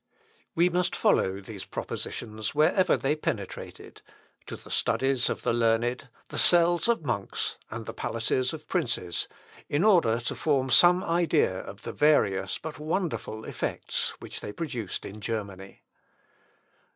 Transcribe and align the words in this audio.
We 0.55 0.67
must 0.67 0.95
follow 0.95 1.39
these 1.39 1.63
propositions 1.63 2.55
wherever 2.55 2.97
they 2.97 3.15
penetrated; 3.15 4.01
to 4.47 4.55
the 4.55 4.71
studies 4.71 5.29
of 5.29 5.43
the 5.43 5.53
learned, 5.53 6.09
the 6.29 6.39
cells 6.39 6.87
of 6.87 7.05
monks, 7.05 7.59
and 7.69 7.85
the 7.85 7.93
palaces 7.93 8.51
of 8.51 8.67
princes, 8.67 9.27
in 9.69 9.83
order 9.83 10.19
to 10.19 10.33
form 10.35 10.71
some 10.71 11.03
idea 11.03 11.53
of 11.55 11.83
the 11.83 11.93
various 11.93 12.57
but 12.57 12.79
wonderful 12.79 13.45
effects 13.45 14.15
which 14.19 14.41
they 14.41 14.51
produced 14.51 15.05
in 15.05 15.21
Germany. 15.21 15.83